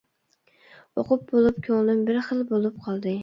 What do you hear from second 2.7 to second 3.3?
قالدى.